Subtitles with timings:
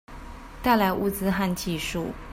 [0.63, 2.07] 帶來物資和技術